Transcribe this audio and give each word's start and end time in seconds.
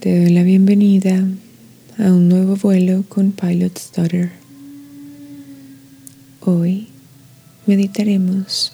Te 0.00 0.18
doy 0.18 0.30
la 0.30 0.44
bienvenida 0.44 1.28
a 1.98 2.04
un 2.04 2.30
nuevo 2.30 2.56
vuelo 2.56 3.04
con 3.06 3.32
Pilot 3.32 3.76
Stutter. 3.78 4.32
Hoy 6.40 6.88
meditaremos 7.66 8.72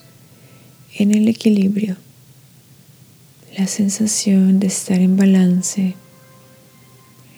en 0.95 1.13
el 1.13 1.27
equilibrio, 1.27 1.97
la 3.59 3.67
sensación 3.67 4.61
de 4.61 4.69
estar 4.69 5.01
en 5.01 5.17
balance, 5.17 5.97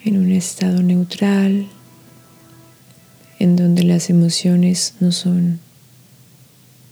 en 0.05 0.19
un 0.19 0.33
estado 0.33 0.83
neutral, 0.83 1.67
en 3.39 3.57
donde 3.57 3.85
las 3.85 4.11
emociones 4.11 4.97
no 5.01 5.13
son 5.13 5.61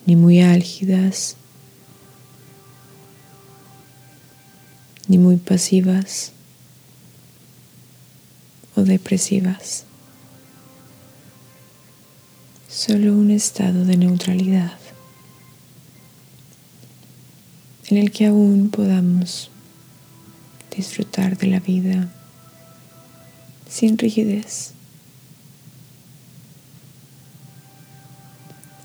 ni 0.06 0.16
muy 0.16 0.40
álgidas, 0.40 1.36
ni 5.08 5.18
muy 5.18 5.36
pasivas 5.36 6.32
o 8.76 8.82
depresivas. 8.82 9.84
Solo 12.68 13.14
un 13.14 13.30
estado 13.30 13.84
de 13.84 13.96
neutralidad 13.96 14.78
en 17.88 17.96
el 17.96 18.10
que 18.10 18.26
aún 18.26 18.70
podamos 18.70 19.50
disfrutar 20.76 21.38
de 21.38 21.46
la 21.46 21.60
vida 21.60 22.08
sin 23.68 23.96
rigidez. 23.96 24.72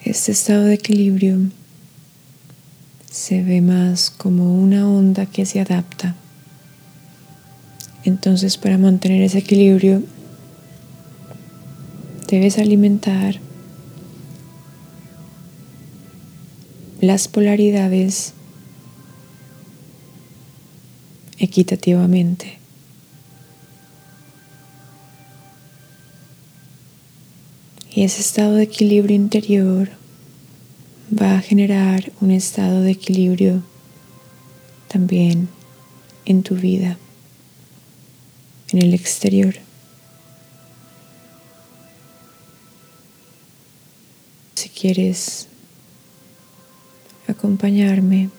Este 0.03 0.31
estado 0.31 0.65
de 0.65 0.75
equilibrio 0.75 1.39
se 3.09 3.43
ve 3.43 3.61
más 3.61 4.09
como 4.09 4.59
una 4.59 4.87
onda 4.87 5.25
que 5.25 5.45
se 5.45 5.59
adapta. 5.59 6.15
Entonces 8.03 8.57
para 8.57 8.77
mantener 8.77 9.21
ese 9.21 9.39
equilibrio 9.39 10.01
debes 12.27 12.57
alimentar 12.57 13.39
las 17.01 17.27
polaridades 17.27 18.33
equitativamente. 21.37 22.59
Y 27.93 28.03
ese 28.03 28.21
estado 28.21 28.53
de 28.53 28.63
equilibrio 28.63 29.15
interior 29.15 29.89
va 31.11 31.35
a 31.35 31.41
generar 31.41 32.11
un 32.21 32.31
estado 32.31 32.81
de 32.81 32.91
equilibrio 32.91 33.63
también 34.87 35.49
en 36.25 36.43
tu 36.43 36.55
vida, 36.55 36.97
en 38.71 38.81
el 38.81 38.93
exterior. 38.93 39.55
Si 44.55 44.69
quieres 44.69 45.47
acompañarme 47.27 48.29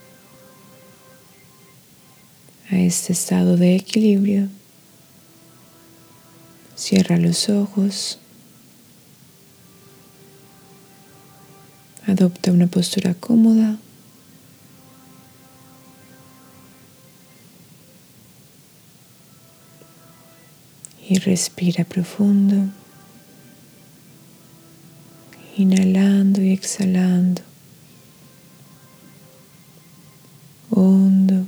a 2.70 2.78
este 2.78 3.12
estado 3.12 3.56
de 3.56 3.76
equilibrio, 3.76 4.48
cierra 6.76 7.16
los 7.18 7.48
ojos. 7.48 8.18
Adopta 12.06 12.52
una 12.52 12.66
postura 12.66 13.14
cómoda. 13.14 13.78
Y 21.12 21.18
respira 21.18 21.84
profundo, 21.84 22.70
inhalando 25.58 26.40
y 26.40 26.52
exhalando, 26.52 27.42
hondo. 30.70 31.44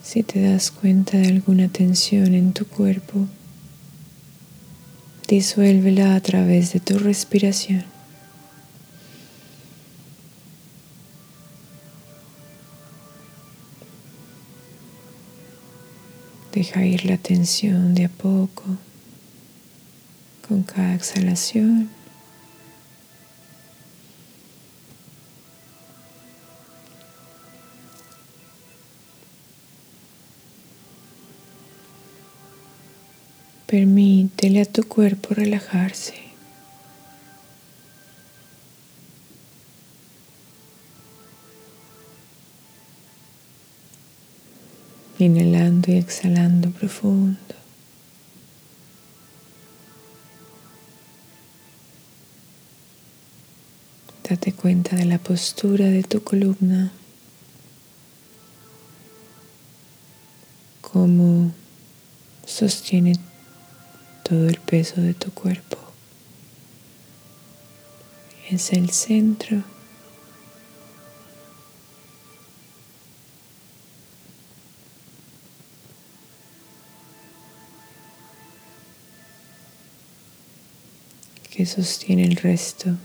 Si 0.00 0.22
te 0.22 0.42
das 0.42 0.70
cuenta 0.70 1.18
de 1.18 1.26
alguna 1.26 1.66
tensión 1.66 2.34
en 2.34 2.52
tu 2.52 2.68
cuerpo, 2.68 3.26
disuélvela 5.26 6.14
a 6.14 6.20
través 6.20 6.72
de 6.72 6.78
tu 6.78 7.00
respiración. 7.00 7.93
Deja 16.54 16.84
ir 16.86 17.04
la 17.04 17.16
tensión 17.16 17.96
de 17.96 18.04
a 18.04 18.08
poco 18.08 18.62
con 20.46 20.62
cada 20.62 20.94
exhalación. 20.94 21.90
Permítele 33.66 34.60
a 34.60 34.64
tu 34.64 34.84
cuerpo 34.84 35.34
relajarse. 35.34 36.14
Inhalando 45.18 45.73
y 45.92 45.96
exhalando 45.96 46.70
profundo. 46.70 47.38
Date 54.28 54.52
cuenta 54.52 54.96
de 54.96 55.04
la 55.04 55.18
postura 55.18 55.86
de 55.86 56.02
tu 56.02 56.22
columna. 56.22 56.90
Cómo 60.80 61.52
sostiene 62.46 63.18
todo 64.22 64.48
el 64.48 64.58
peso 64.60 65.00
de 65.02 65.12
tu 65.12 65.30
cuerpo. 65.32 65.76
Es 68.50 68.72
el 68.72 68.90
centro. 68.90 69.73
Sostiene 81.66 82.24
el 82.24 82.36
resto 82.36 82.96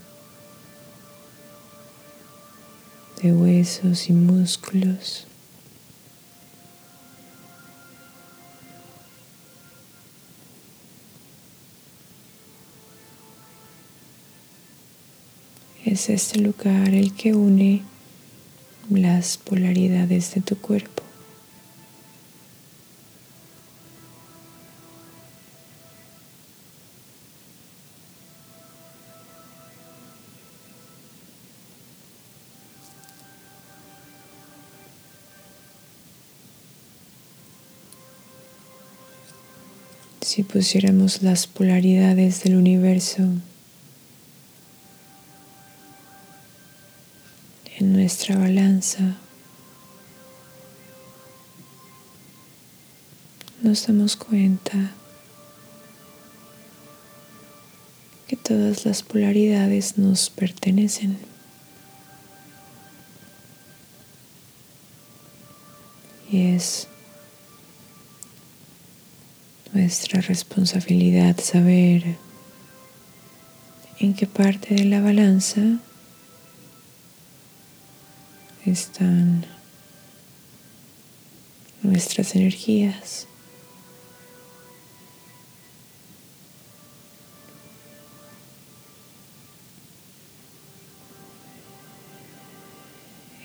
de 3.22 3.32
huesos 3.32 4.08
y 4.08 4.12
músculos. 4.12 5.26
Es 15.84 16.08
este 16.08 16.38
lugar 16.38 16.94
el 16.94 17.14
que 17.14 17.34
une 17.34 17.82
las 18.88 19.38
polaridades 19.38 20.34
de 20.34 20.40
tu 20.40 20.56
cuerpo. 20.56 21.09
Si 40.30 40.44
pusiéramos 40.44 41.22
las 41.22 41.48
polaridades 41.48 42.44
del 42.44 42.54
universo 42.54 43.24
en 47.76 47.92
nuestra 47.92 48.38
balanza, 48.38 49.16
nos 53.60 53.84
damos 53.88 54.14
cuenta 54.14 54.92
que 58.28 58.36
todas 58.36 58.86
las 58.86 59.02
polaridades 59.02 59.98
nos 59.98 60.30
pertenecen. 60.30 61.18
Y 66.30 66.54
es 66.54 66.86
nuestra 69.72 70.20
responsabilidad 70.20 71.38
saber 71.40 72.16
en 73.98 74.14
qué 74.14 74.26
parte 74.26 74.74
de 74.74 74.84
la 74.84 75.00
balanza 75.00 75.60
están 78.64 79.44
nuestras 81.82 82.34
energías. 82.34 83.26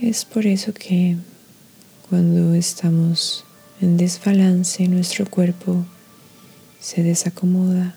Es 0.02 0.26
por 0.26 0.46
eso 0.46 0.74
que 0.74 1.18
cuando 2.10 2.54
estamos 2.54 3.44
en 3.82 3.98
desbalance 3.98 4.88
nuestro 4.88 5.26
cuerpo 5.26 5.86
se 6.86 7.02
desacomoda 7.02 7.96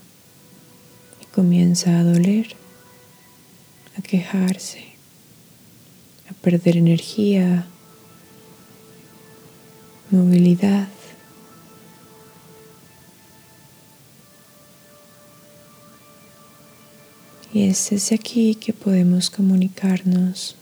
y 1.21 1.27
comienza 1.27 1.99
a 1.99 2.05
doler, 2.05 2.57
a 3.99 4.01
quejarse, 4.01 4.83
a 6.31 6.33
perder 6.33 6.79
energía, 6.79 7.67
movilidad. 10.11 10.89
Y 17.53 17.69
es 17.69 17.91
desde 17.91 18.15
aquí 18.15 18.55
que 18.55 18.73
podemos 18.73 19.29
comunicarnos 19.29 20.57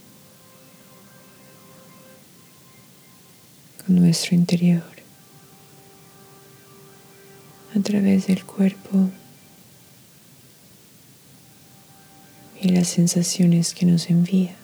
con 3.84 3.94
nuestro 3.94 4.34
interior 4.34 4.95
a 7.76 7.82
través 7.82 8.26
del 8.26 8.44
cuerpo 8.44 9.10
y 12.60 12.70
las 12.70 12.88
sensaciones 12.88 13.74
que 13.74 13.86
nos 13.86 14.08
envía. 14.08 14.56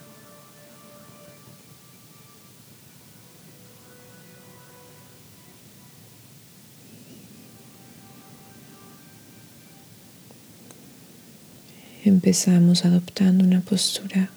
Empezamos 12.03 12.83
adoptando 12.83 13.45
una 13.45 13.61
postura 13.61 14.29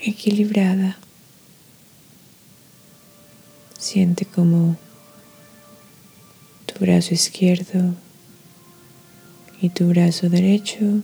equilibrada 0.00 0.96
Siente 3.84 4.24
como 4.24 4.78
tu 6.74 6.80
brazo 6.80 7.14
izquierdo 7.14 7.94
y 9.60 9.68
tu 9.68 9.88
brazo 9.88 10.28
derecho 10.28 11.02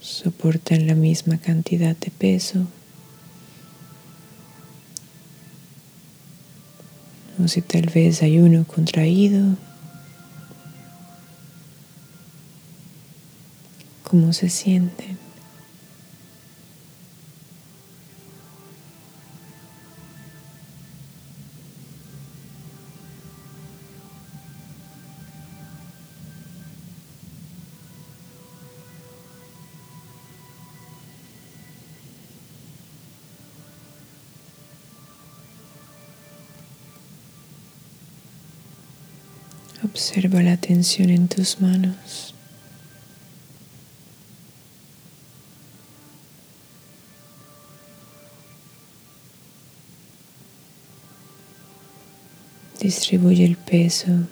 soportan 0.00 0.86
la 0.86 0.94
misma 0.94 1.38
cantidad 1.38 1.96
de 1.96 2.10
peso. 2.10 2.66
O 7.42 7.48
si 7.48 7.62
tal 7.62 7.86
vez 7.86 8.22
hay 8.22 8.38
uno 8.38 8.64
contraído. 8.64 9.56
¿Cómo 14.02 14.32
se 14.32 14.48
sienten? 14.48 15.15
Observa 39.96 40.42
la 40.42 40.58
tensión 40.58 41.08
en 41.08 41.26
tus 41.26 41.58
manos. 41.62 42.34
Distribuye 52.78 53.46
el 53.46 53.56
peso. 53.56 54.28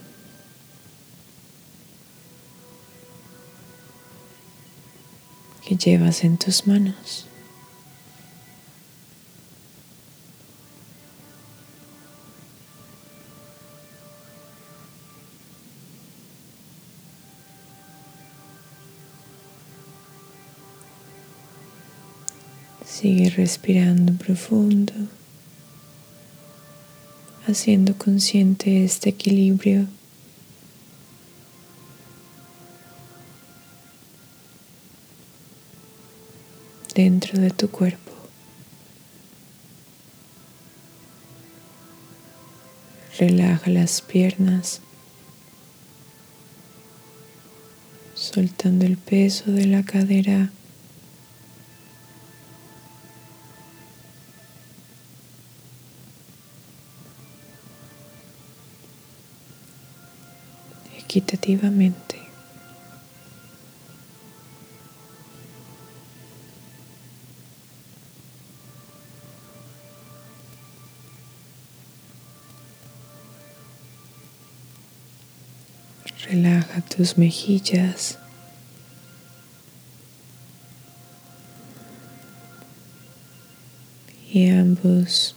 que 5.67 5.77
llevas 5.77 6.25
en 6.25 6.37
tus 6.37 6.67
manos. 6.67 7.27
Sigue 22.95 23.29
respirando 23.29 24.13
profundo, 24.13 24.93
haciendo 27.45 27.99
consciente 27.99 28.85
este 28.85 29.11
equilibrio. 29.11 29.89
dentro 36.95 37.41
de 37.41 37.51
tu 37.51 37.69
cuerpo. 37.69 38.13
Relaja 43.19 43.69
las 43.71 44.03
piernas, 44.03 44.81
soltando 48.15 48.87
el 48.87 48.97
peso 48.97 49.51
de 49.51 49.67
la 49.67 49.83
cadera 49.83 50.53
equitativamente. 61.15 62.19
Relaja 76.29 76.81
tus 76.81 77.17
mejillas. 77.17 78.19
y 84.33 84.49
ambos 84.49 85.37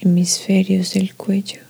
hemisferios 0.00 0.94
del 0.94 1.12
cuello. 1.16 1.69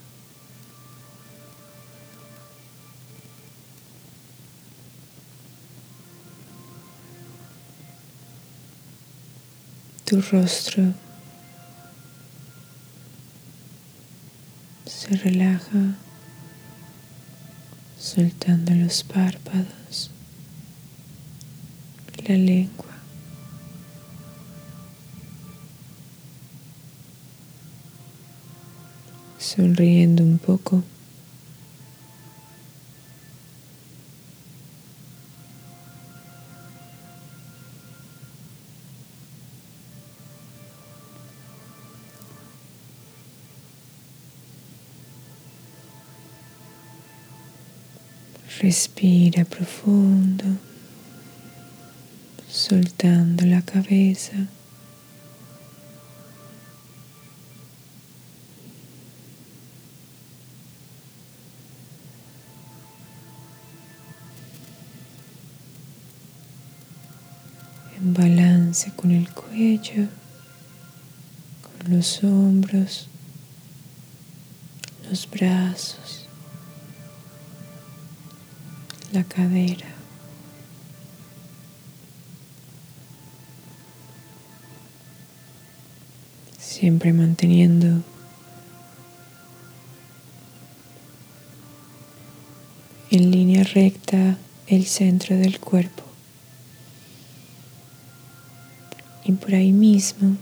Tu 10.11 10.21
rostro 10.23 10.93
se 14.85 15.17
relaja 15.19 15.95
soltando 17.97 18.75
los 18.75 19.05
párpados, 19.05 20.11
la 22.26 22.35
lengua. 22.35 22.87
Sonriendo 29.38 30.25
un 30.25 30.38
poco. 30.38 30.83
Respira 48.62 49.47
profundo, 49.47 50.45
soltando 52.47 53.47
la 53.47 53.62
cabeza. 53.62 54.37
En 67.97 68.12
balance 68.12 68.93
con 68.95 69.11
el 69.11 69.31
cuello, 69.33 70.07
con 71.62 71.97
los 71.97 72.23
hombros, 72.23 73.09
los 75.09 75.31
brazos, 75.31 76.30
la 79.12 79.25
cadera. 79.25 79.87
Siempre 86.59 87.12
manteniendo 87.12 88.02
en 93.11 93.31
línea 93.31 93.64
recta 93.64 94.38
el 94.67 94.87
centro 94.87 95.37
del 95.37 95.59
cuerpo. 95.59 96.05
Y 99.25 99.33
por 99.33 99.55
ahí 99.55 99.73
mismo 99.73 100.37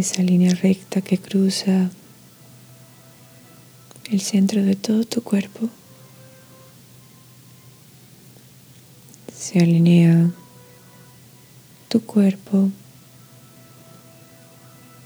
esa 0.00 0.22
línea 0.22 0.54
recta 0.54 1.00
que 1.00 1.18
cruza 1.18 1.90
el 4.10 4.20
centro 4.20 4.62
de 4.62 4.74
todo 4.74 5.04
tu 5.04 5.22
cuerpo 5.22 5.68
se 9.36 9.58
alinea 9.58 10.30
tu 11.88 12.00
cuerpo 12.04 12.70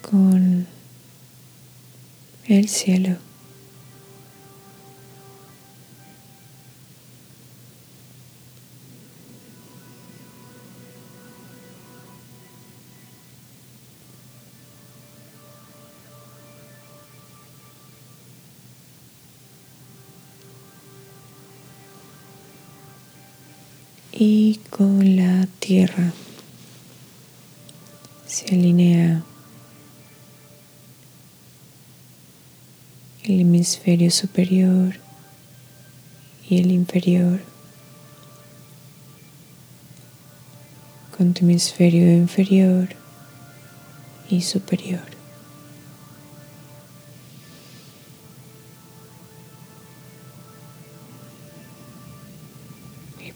con 0.02 0.66
el 2.46 2.68
cielo. 2.68 3.16
Y 24.16 24.60
con 24.70 25.16
la 25.16 25.48
tierra 25.58 26.12
se 28.28 28.54
alinea 28.54 29.24
el 33.24 33.40
hemisferio 33.40 34.12
superior 34.12 34.94
y 36.48 36.60
el 36.60 36.70
inferior 36.70 37.40
con 41.16 41.34
tu 41.34 41.44
hemisferio 41.44 42.12
inferior 42.12 42.90
y 44.30 44.42
superior. 44.42 45.13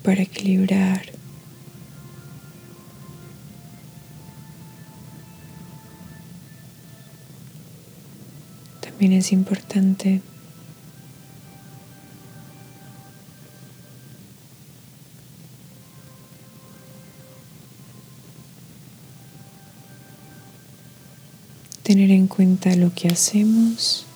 Para 0.08 0.22
equilibrar 0.22 1.02
también 8.80 9.12
es 9.12 9.32
importante 9.32 10.22
tener 21.82 22.10
en 22.10 22.28
cuenta 22.28 22.74
lo 22.76 22.94
que 22.94 23.08
hacemos 23.08 24.06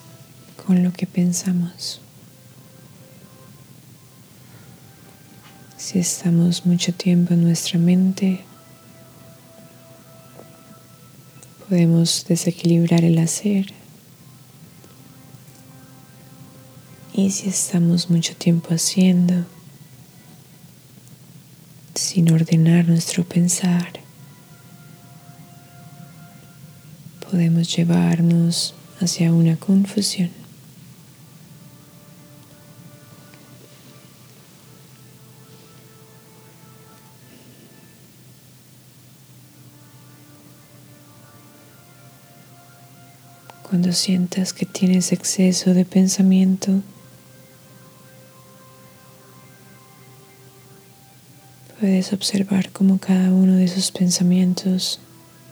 con 0.67 0.83
lo 0.83 0.95
que 0.95 1.07
pensamos. 1.07 2.01
Si 5.93 5.99
estamos 5.99 6.65
mucho 6.65 6.95
tiempo 6.95 7.35
en 7.35 7.43
nuestra 7.43 7.79
mente, 7.79 8.43
podemos 11.69 12.25
desequilibrar 12.27 13.05
el 13.05 13.19
hacer 13.19 13.75
Y 17.13 17.31
si 17.31 17.51
estamos 17.51 18.09
mucho 18.09 18.35
tiempo 18.35 18.73
haciendo, 18.73 19.45
sin 21.95 22.33
ordenar 22.33 22.89
nuestro 22.89 23.23
pensar, 23.23 23.93
podemos 27.31 27.77
llevarnos 27.77 28.75
hacia 28.99 29.31
una 29.31 29.57
confusión. 29.57 30.42
Sientas 43.93 44.53
que 44.53 44.67
tienes 44.67 45.13
exceso 45.13 45.75
de 45.75 45.85
pensamiento, 45.85 46.83
Puedes 51.83 52.13
observar 52.13 52.71
cómo 52.71 52.99
cada 52.99 53.33
uno 53.33 53.57
de 53.57 53.65
esos 53.65 53.91
pensamientos 53.91 55.01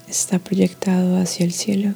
está 0.09 0.39
proyectado 0.39 1.21
hacia 1.21 1.45
el 1.45 1.53
cielo. 1.53 1.95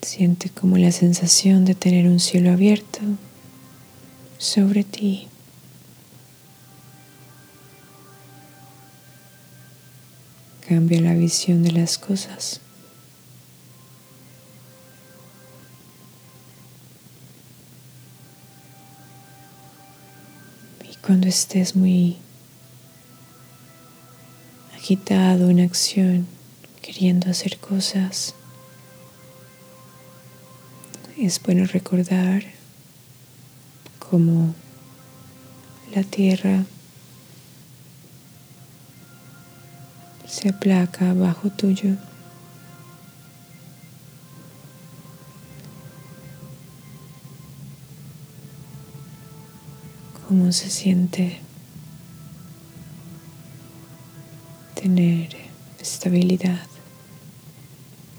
Siente 0.00 0.50
como 0.50 0.76
la 0.76 0.90
sensación 0.90 1.64
de 1.66 1.76
tener 1.76 2.08
un 2.08 2.18
cielo 2.18 2.50
abierto 2.50 2.98
sobre 4.38 4.82
ti. 4.82 5.28
Cambia 10.74 11.02
la 11.02 11.12
visión 11.12 11.62
de 11.62 11.70
las 11.70 11.98
cosas. 11.98 12.62
cuando 21.02 21.28
estés 21.28 21.76
muy 21.76 22.16
agitado 24.74 25.50
en 25.50 25.60
acción, 25.60 26.26
queriendo 26.80 27.28
hacer 27.28 27.58
cosas, 27.58 28.34
es 31.18 31.42
bueno 31.42 31.66
recordar 31.66 32.44
cómo 33.98 34.54
la 35.94 36.02
tierra 36.02 36.64
se 40.42 40.48
aplaca 40.48 41.14
bajo 41.14 41.50
tuyo. 41.50 41.94
cómo 50.26 50.50
se 50.50 50.68
siente 50.68 51.38
tener 54.74 55.36
estabilidad 55.78 56.66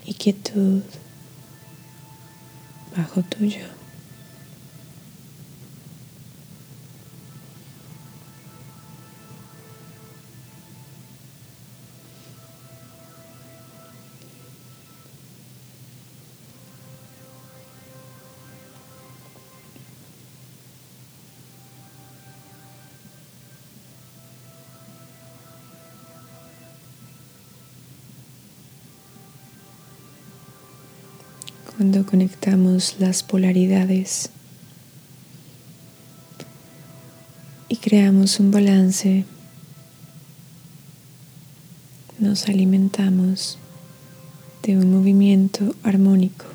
y 0.05 0.13
quietud 0.13 0.83
bajo 2.95 3.21
tuyo. 3.23 3.82
Cuando 31.83 32.05
conectamos 32.09 32.95
las 32.99 33.23
polaridades 33.23 34.29
y 37.67 37.75
creamos 37.75 38.39
un 38.39 38.51
balance, 38.51 39.25
nos 42.19 42.47
alimentamos 42.47 43.57
de 44.61 44.77
un 44.77 44.91
movimiento 44.93 45.75
armónico. 45.83 46.45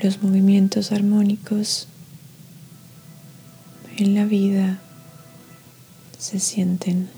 los 0.00 0.22
movimientos 0.22 0.92
armónicos 0.92 1.88
en 3.96 4.14
la 4.14 4.24
vida 4.24 4.78
se 6.16 6.38
sienten. 6.38 7.15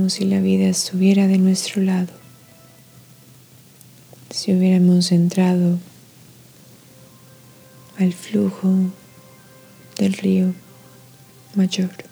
Como 0.00 0.08
si 0.08 0.24
la 0.24 0.40
vida 0.40 0.66
estuviera 0.66 1.26
de 1.26 1.36
nuestro 1.36 1.82
lado, 1.82 2.08
si 4.30 4.54
hubiéramos 4.54 5.12
entrado 5.12 5.78
al 7.98 8.14
flujo 8.14 8.70
del 9.98 10.14
río 10.14 10.54
mayor. 11.54 12.09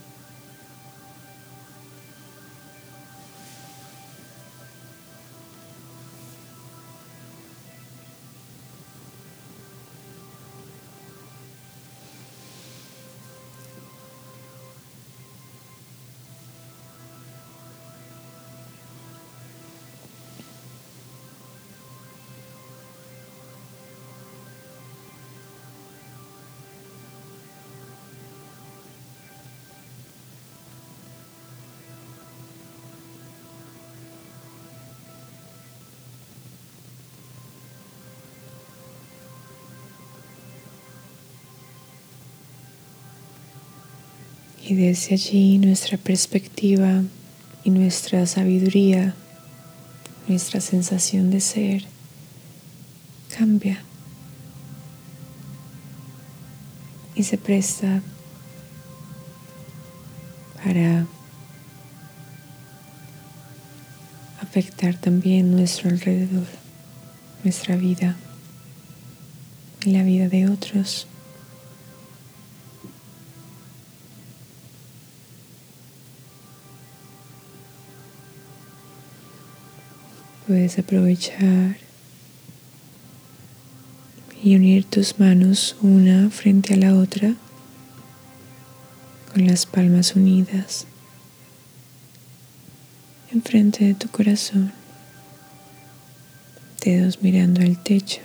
Y 44.69 44.75
desde 44.75 45.15
allí 45.15 45.57
nuestra 45.57 45.97
perspectiva 45.97 47.03
y 47.65 47.71
nuestra 47.71 48.27
sabiduría, 48.27 49.15
nuestra 50.27 50.61
sensación 50.61 51.31
de 51.31 51.41
ser 51.41 51.87
cambia 53.35 53.83
y 57.15 57.23
se 57.23 57.39
presta 57.39 58.03
para 60.63 61.07
afectar 64.43 65.01
también 65.01 65.51
nuestro 65.51 65.89
alrededor, 65.89 66.47
nuestra 67.43 67.75
vida 67.75 68.17
y 69.87 69.93
la 69.93 70.03
vida 70.03 70.29
de 70.29 70.47
otros. 70.47 71.07
Puedes 80.49 80.79
aprovechar 80.81 81.77
y 84.43 84.57
unir 84.57 84.85
tus 84.85 85.21
manos 85.21 85.77
una 85.83 86.31
frente 86.31 86.75
a 86.75 86.79
la 86.79 86.95
otra 86.97 87.35
con 89.33 89.47
las 89.47 89.67
palmas 89.67 90.17
unidas 90.17 90.89
enfrente 93.31 93.85
de 93.85 93.95
tu 93.95 94.09
corazón, 94.09 94.73
dedos 96.83 97.23
mirando 97.23 97.61
al 97.61 97.83
techo. 97.83 98.21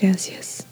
Gracias. 0.00 0.66